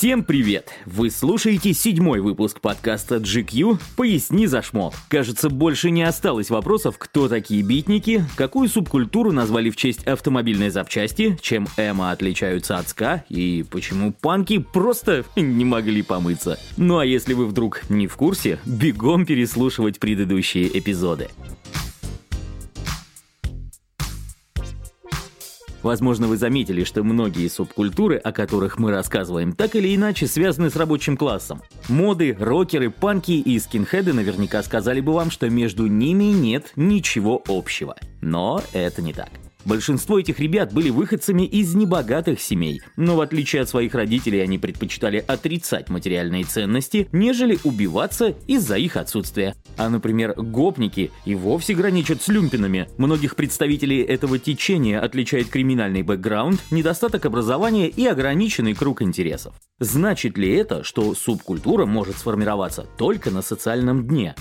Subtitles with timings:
[0.00, 0.70] Всем привет!
[0.86, 4.94] Вы слушаете седьмой выпуск подкаста GQ «Поясни за шмот».
[5.10, 11.38] Кажется, больше не осталось вопросов, кто такие битники, какую субкультуру назвали в честь автомобильной запчасти,
[11.42, 16.58] чем эмо отличаются от ска и почему панки просто не могли помыться.
[16.78, 21.28] Ну а если вы вдруг не в курсе, бегом переслушивать предыдущие эпизоды.
[25.82, 30.76] Возможно, вы заметили, что многие субкультуры, о которых мы рассказываем, так или иначе связаны с
[30.76, 31.62] рабочим классом.
[31.88, 37.96] Моды, рокеры, панки и скинхеды наверняка сказали бы вам, что между ними нет ничего общего.
[38.20, 39.30] Но это не так.
[39.64, 44.58] Большинство этих ребят были выходцами из небогатых семей, но в отличие от своих родителей они
[44.58, 49.54] предпочитали отрицать материальные ценности, нежели убиваться из-за их отсутствия.
[49.76, 52.88] А, например, гопники и вовсе граничат с люмпинами.
[52.96, 59.54] Многих представителей этого течения отличает криминальный бэкграунд, недостаток образования и ограниченный круг интересов.
[59.78, 64.34] Значит ли это, что субкультура может сформироваться только на социальном дне?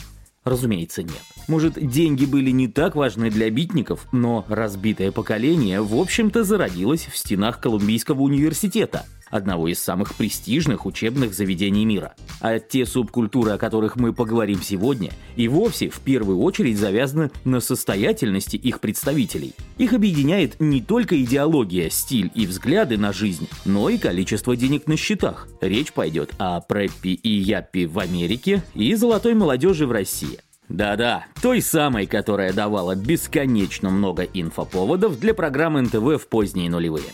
[0.50, 1.22] Разумеется, нет.
[1.48, 7.16] Может, деньги были не так важны для битников, но разбитое поколение, в общем-то, зародилось в
[7.16, 12.16] стенах Колумбийского университета, одного из самых престижных учебных заведений мира.
[12.42, 17.60] А те субкультуры, о которых мы поговорим сегодня, и вовсе в первую очередь завязаны на
[17.60, 19.54] состоятельности их представителей.
[19.78, 24.98] Их объединяет не только идеология, стиль и взгляды на жизнь, но и количество денег на
[24.98, 25.48] счетах.
[25.62, 30.40] Речь пойдет о преппи и яппи в Америке и золотой молодежи в России.
[30.70, 37.12] Да-да, той самой, которая давала бесконечно много инфоповодов для программ НТВ в поздние нулевые.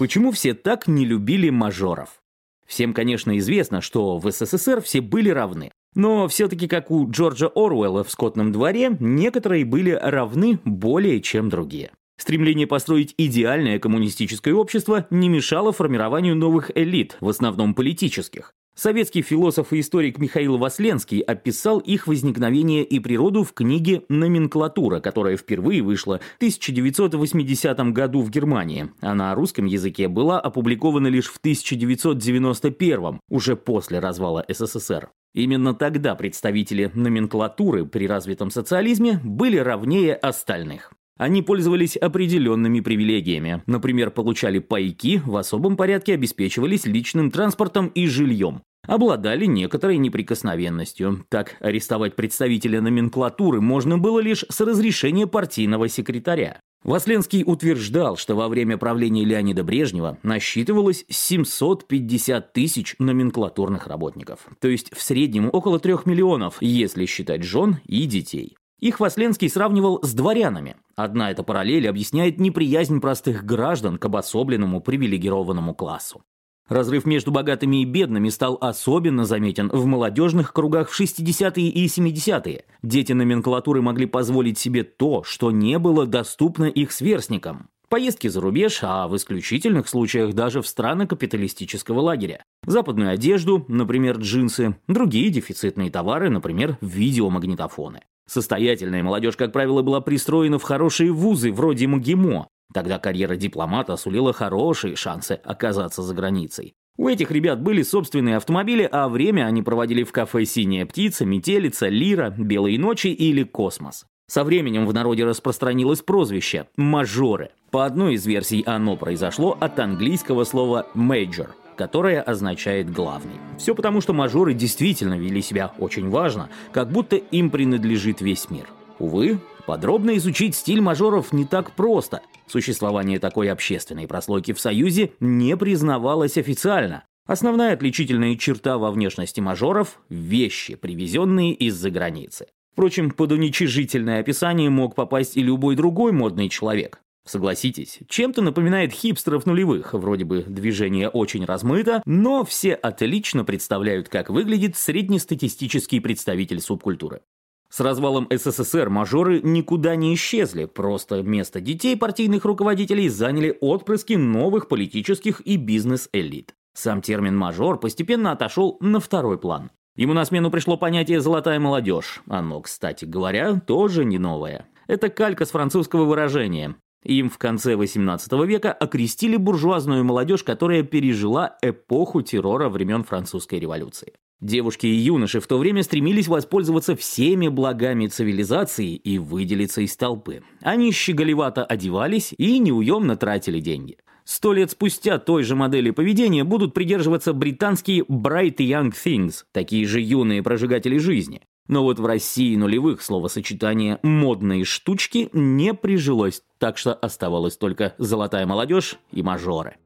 [0.00, 2.22] Почему все так не любили мажоров?
[2.66, 5.72] Всем, конечно, известно, что в СССР все были равны.
[5.94, 11.90] Но все-таки, как у Джорджа Оруэлла в «Скотном дворе», некоторые были равны более чем другие.
[12.16, 18.54] Стремление построить идеальное коммунистическое общество не мешало формированию новых элит, в основном политических.
[18.82, 25.36] Советский философ и историк Михаил Васленский описал их возникновение и природу в книге «Номенклатура», которая
[25.36, 31.36] впервые вышла в 1980 году в Германии, а на русском языке была опубликована лишь в
[31.36, 35.10] 1991, уже после развала СССР.
[35.34, 40.94] Именно тогда представители номенклатуры при развитом социализме были равнее остальных.
[41.20, 43.62] Они пользовались определенными привилегиями.
[43.66, 51.26] Например, получали пайки, в особом порядке обеспечивались личным транспортом и жильем обладали некоторой неприкосновенностью.
[51.28, 56.58] Так, арестовать представителя номенклатуры можно было лишь с разрешения партийного секретаря.
[56.82, 64.90] Васленский утверждал, что во время правления Леонида Брежнева насчитывалось 750 тысяч номенклатурных работников, то есть
[64.96, 68.56] в среднем около 3 миллионов, если считать жен и детей.
[68.80, 70.76] Их Васленский сравнивал с дворянами.
[70.96, 76.22] Одна эта параллель объясняет неприязнь простых граждан к обособленному привилегированному классу.
[76.68, 82.64] Разрыв между богатыми и бедными стал особенно заметен в молодежных кругах в 60-е и 70-е.
[82.82, 87.68] Дети номенклатуры могли позволить себе то, что не было доступно их сверстникам.
[87.88, 92.44] Поездки за рубеж, а в исключительных случаях даже в страны капиталистического лагеря.
[92.64, 98.02] Западную одежду, например, джинсы, другие дефицитные товары, например, видеомагнитофоны.
[98.30, 104.32] Состоятельная молодежь, как правило, была пристроена в хорошие вузы, вроде МГИМО, Тогда карьера дипломата сулила
[104.32, 106.74] хорошие шансы оказаться за границей.
[106.96, 111.88] У этих ребят были собственные автомобили, а время они проводили в кафе «Синяя птица», «Метелица»,
[111.88, 114.04] «Лира», «Белые ночи» или «Космос».
[114.28, 117.50] Со временем в народе распространилось прозвище «мажоры».
[117.72, 121.48] По одной из версий оно произошло от английского слова «major»,
[121.80, 123.36] которое означает «главный».
[123.56, 128.68] Все потому, что мажоры действительно вели себя очень важно, как будто им принадлежит весь мир.
[128.98, 132.20] Увы, подробно изучить стиль мажоров не так просто.
[132.46, 137.04] Существование такой общественной прослойки в Союзе не признавалось официально.
[137.26, 142.48] Основная отличительная черта во внешности мажоров– вещи, привезенные из-за границы.
[142.74, 147.00] Впрочем, под уничижительное описание мог попасть и любой другой модный человек.
[147.26, 154.30] Согласитесь, чем-то напоминает хипстеров нулевых, вроде бы движение очень размыто, но все отлично представляют, как
[154.30, 157.20] выглядит среднестатистический представитель субкультуры.
[157.68, 164.66] С развалом СССР мажоры никуда не исчезли, просто место детей партийных руководителей заняли отпрыски новых
[164.66, 166.54] политических и бизнес-элит.
[166.74, 169.70] Сам термин «мажор» постепенно отошел на второй план.
[169.94, 172.22] Ему на смену пришло понятие «золотая молодежь».
[172.26, 174.66] Оно, кстати говоря, тоже не новое.
[174.88, 176.74] Это калька с французского выражения.
[177.04, 184.12] Им в конце XVIII века окрестили буржуазную молодежь, которая пережила эпоху террора времен французской революции.
[184.40, 190.42] Девушки и юноши в то время стремились воспользоваться всеми благами цивилизации и выделиться из толпы.
[190.62, 193.98] Они щеголевато одевались и неуемно тратили деньги.
[194.24, 200.00] Сто лет спустя той же модели поведения будут придерживаться британские Bright Young Things, такие же
[200.00, 201.42] юные прожигатели жизни.
[201.70, 208.44] Но вот в России нулевых словосочетание «модные штучки» не прижилось, так что оставалось только «золотая
[208.44, 209.76] молодежь» и «мажоры».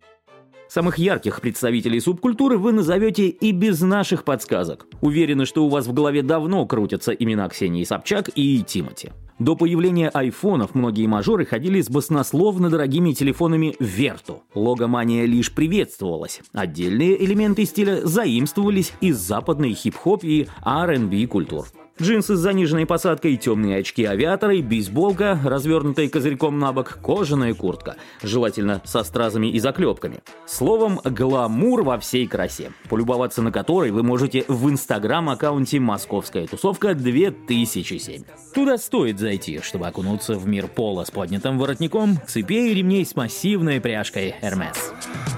[0.67, 4.87] Самых ярких представителей субкультуры вы назовете и без наших подсказок.
[5.03, 9.13] Уверены, что у вас в голове давно крутятся имена Ксении Собчак и Тимати.
[9.41, 14.43] До появления айфонов многие мажоры ходили с баснословно дорогими телефонами Верту.
[14.55, 16.41] Логомания лишь приветствовалась.
[16.53, 21.67] Отдельные элементы стиля заимствовались из западной хип-хоп и R&B культур.
[22.03, 28.83] Джинсы с заниженной посадкой, темные очки авиаторы, бейсболка, развернутая козырьком на бок, кожаная куртка, желательно
[28.85, 30.19] со стразами и заклепками.
[30.45, 38.25] Словом, гламур во всей красе, полюбоваться на которой вы можете в инстаграм-аккаунте «Московская тусовка 2007».
[38.53, 43.15] Туда стоит зайти, чтобы окунуться в мир пола с поднятым воротником, цепей и ремней с
[43.15, 44.77] массивной пряжкой Hermes.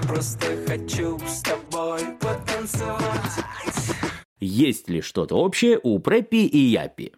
[0.07, 3.45] Просто хочу с тобой потанцевать.
[4.39, 7.13] Есть ли что-то общее у Преппи и Яппи?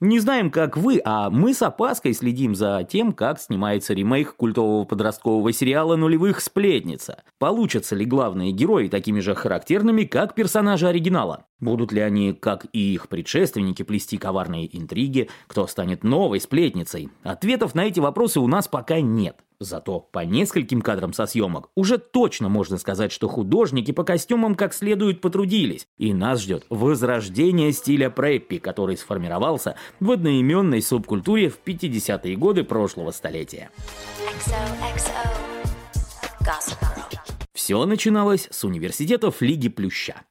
[0.00, 4.84] Не знаем, как вы, а мы с опаской следим за тем, как снимается ремейк культового
[4.84, 7.24] подросткового сериала «Нулевых сплетница».
[7.38, 11.46] Получатся ли главные герои такими же характерными, как персонажи оригинала?
[11.58, 15.28] Будут ли они, как и их предшественники, плести коварные интриги?
[15.48, 17.08] Кто станет новой сплетницей?
[17.24, 19.36] Ответов на эти вопросы у нас пока нет.
[19.60, 24.72] Зато по нескольким кадрам со съемок уже точно можно сказать, что художники по костюмам как
[24.72, 32.36] следует потрудились, и нас ждет возрождение стиля преппи, который сформировался в одноименной субкультуре в 50-е
[32.36, 33.70] годы прошлого столетия.
[37.52, 40.22] Все начиналось с университетов Лиги Плюща.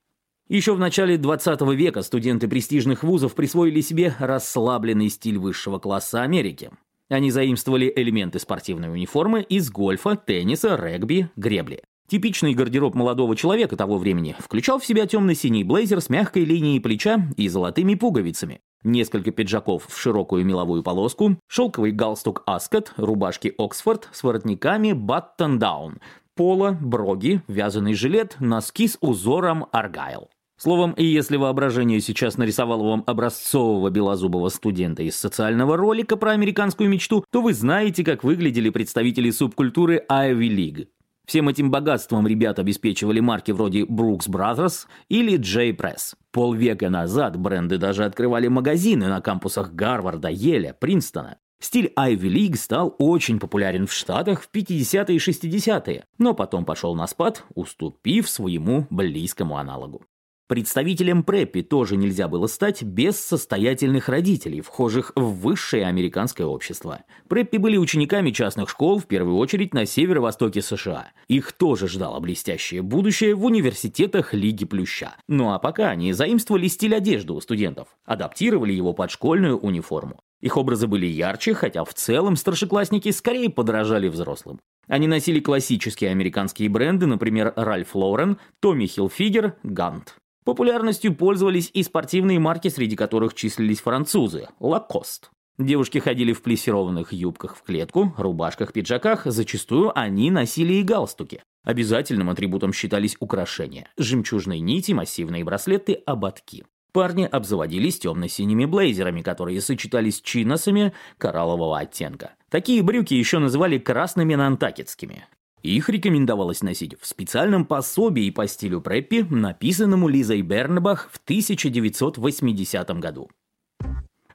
[0.47, 6.71] Еще в начале 20 века студенты престижных вузов присвоили себе расслабленный стиль высшего класса Америки.
[7.09, 11.81] Они заимствовали элементы спортивной униформы из гольфа, тенниса, регби, гребли.
[12.09, 17.29] Типичный гардероб молодого человека того времени включал в себя темно-синий блейзер с мягкой линией плеча
[17.35, 24.23] и золотыми пуговицами, несколько пиджаков в широкую меловую полоску, шелковый галстук Аскот, рубашки Оксфорд с
[24.23, 25.99] воротниками button-down,
[26.35, 30.29] поло, броги, вязаный жилет, носки с узором Аргайл.
[30.59, 36.89] Словом, и если воображение сейчас нарисовало вам образцового белозубого студента из социального ролика про американскую
[36.89, 40.87] мечту, то вы знаете, как выглядели представители субкультуры Ivy League.
[41.27, 46.15] Всем этим богатством ребят обеспечивали марки вроде Brooks Brothers или J Press.
[46.31, 51.37] Полвека назад бренды даже открывали магазины на кампусах Гарварда, Еля, Принстона.
[51.59, 56.95] Стиль Ivy League стал очень популярен в Штатах в 50-е и 60-е, но потом пошел
[56.95, 60.03] на спад, уступив своему близкому аналогу.
[60.47, 67.01] Представителем преппи тоже нельзя было стать без состоятельных родителей, вхожих в высшее американское общество.
[67.27, 71.11] Преппи были учениками частных школ, в первую очередь на северо-востоке США.
[71.27, 75.17] Их тоже ждало блестящее будущее в университетах Лиги Плюща.
[75.27, 80.21] Ну а пока они заимствовали стиль одежды у студентов, адаптировали его под школьную униформу.
[80.39, 84.61] Их образы были ярче, хотя в целом старшеклассники скорее подражали взрослым.
[84.87, 90.15] Они носили классические американские бренды, например, Ральф Лорен, Томми Хилфигер, Гант.
[90.47, 95.29] Популярностью пользовались и спортивные марки, среди которых числились французы– Лакост.
[95.57, 101.43] Девушки ходили в плессированных юбках в клетку, рубашках, пиджаках, зачастую они носили и галстуки.
[101.65, 106.63] Обязательным атрибутом считались украшения– жемчужные нити, массивные браслеты, ободки.
[106.93, 112.35] Парни обзаводились темно-синими блейзерами, которые сочетались с чиносами кораллового оттенка.
[112.49, 115.25] Такие брюки еще называли красными нантакетскими.
[115.63, 123.29] Их рекомендовалось носить в специальном пособии по стилю преппи, написанному Лизой Бернбах в 1980 году.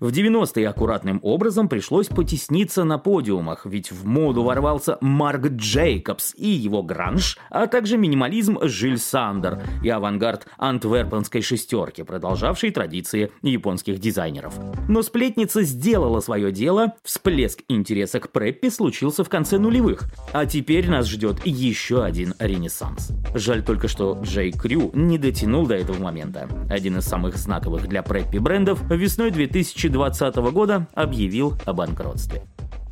[0.03, 6.49] В 90-е аккуратным образом пришлось потесниться на подиумах, ведь в моду ворвался Марк Джейкобс и
[6.49, 14.59] его гранж, а также минимализм Жиль Сандер и авангард антверпенской шестерки, продолжавшей традиции японских дизайнеров.
[14.89, 20.91] Но сплетница сделала свое дело, всплеск интереса к преппи случился в конце нулевых, а теперь
[20.91, 23.13] нас ждет еще один ренессанс.
[23.37, 26.49] Жаль только, что Джей Крю не дотянул до этого момента.
[26.69, 32.43] Один из самых знаковых для преппи брендов весной 2000 2020 года объявил о банкротстве.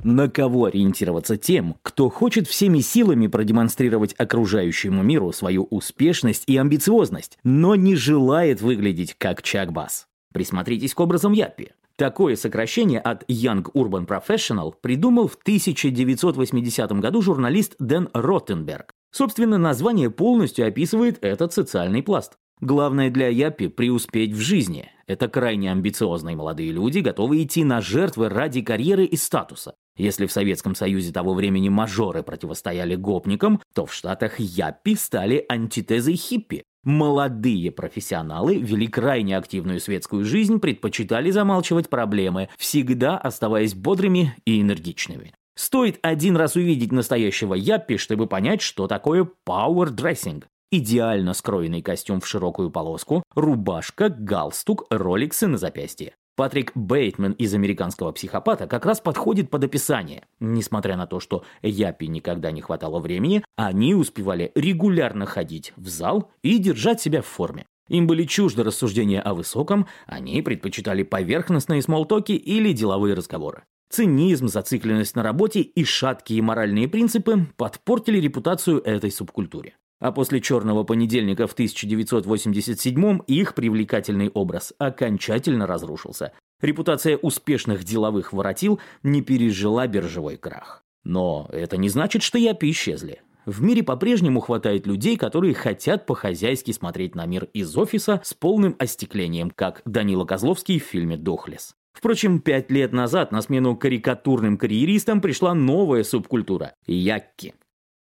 [0.05, 7.39] На кого ориентироваться тем, кто хочет всеми силами продемонстрировать окружающему миру свою успешность и амбициозность,
[7.43, 10.07] но не желает выглядеть как Чак Басс?
[10.33, 11.73] Присмотритесь к образам Яппи.
[11.97, 18.93] Такое сокращение от Young Urban Professional придумал в 1980 году журналист Дэн Роттенберг.
[19.11, 22.39] Собственно, название полностью описывает этот социальный пласт.
[22.61, 24.91] Главное для Япи– преуспеть в жизни.
[25.07, 29.75] Это крайне амбициозные молодые люди, готовые идти на жертвы ради карьеры и статуса.
[29.97, 36.17] Если в Советском Союзе того времени мажоры противостояли гопникам, то в Штатах яппи стали антитезой
[36.17, 36.63] хиппи.
[36.85, 45.33] Молодые профессионалы вели крайне активную светскую жизнь, предпочитали замалчивать проблемы, всегда оставаясь бодрыми и энергичными.
[45.57, 50.47] Стоит один раз увидеть настоящего яппи, чтобы понять, что такое power dressing.
[50.73, 56.15] Идеально скроенный костюм в широкую полоску, рубашка, галстук, Rolex ы на запястье.
[56.37, 60.27] Патрик Бейтман из «Американского психопата» как раз подходит под описание.
[60.39, 66.31] Несмотря на то, что яппи никогда не хватало времени, они успевали регулярно ходить в зал
[66.43, 67.67] и держать себя в форме.
[67.89, 73.65] Им были чужды рассуждения о высоком, они предпочитали поверхностные смолтоки или деловые разговоры.
[73.91, 79.75] Цинизм, зацикленность на работе и шаткие моральные принципы подпортили репутацию этой субкультуре.
[80.01, 86.33] А после «Черного понедельника» в 1987-м их привлекательный образ окончательно разрушился.
[86.63, 90.83] Репутация успешных деловых воротил не пережила биржевой крах.
[91.05, 93.21] Но это не значит, что япи исчезли.
[93.47, 98.77] В мире по-прежнему хватает людей, которые хотят по-хозяйски смотреть на мир из офиса с полным
[98.79, 101.75] остеклением, как Данила Козловский в фильме «Дохлес».
[101.93, 107.55] Впрочем, пять лет назад на смену карикатурным карьеристам пришла новая субкультура– якки.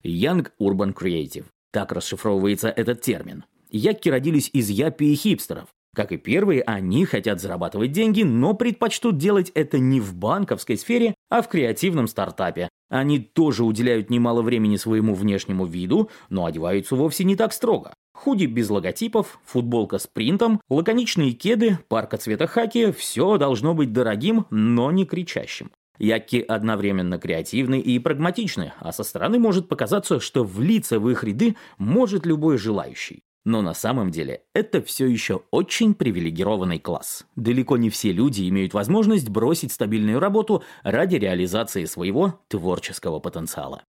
[0.04, 1.46] Young Urban Creative.
[1.74, 3.46] Так расшифровывается этот термин.
[3.72, 5.70] Якки родились из япи хипстеров.
[5.96, 11.16] Как и первые, они хотят зарабатывать деньги, но предпочтут делать это не в банковской сфере,
[11.30, 12.70] а в креативном стартапе.
[12.90, 17.94] Они тоже уделяют немало времени своему внешнему виду, но одеваются вовсе не так строго.
[18.14, 24.46] Худи без логотипов, футболка с принтом, лаконичные кеды, парка цвета хаки– все должно быть дорогим,
[24.52, 25.72] но не кричащим.
[26.00, 31.56] Якки одновременно креативны и прагматичны, а со стороны может показаться, что влиться в их ряды
[31.78, 33.24] может любой желающий.
[33.46, 37.26] Но на самом деле это все еще очень привилегированный класс.
[37.36, 43.84] Далеко не все люди имеют возможность бросить стабильную работу ради реализации своего творческого потенциала.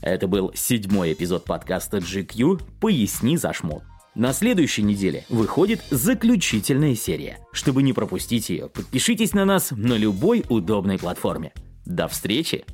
[0.00, 3.82] Это был седьмой эпизод подкаста GQ «Поясни за шмот».
[4.16, 7.38] На следующей неделе выходит заключительная серия.
[7.52, 11.52] Чтобы не пропустить ее, подпишитесь на нас на любой удобной платформе.
[11.84, 12.64] До встречи!